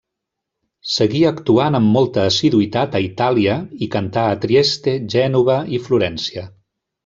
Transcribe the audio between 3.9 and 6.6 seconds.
cantà a Trieste, Gènova i Florència.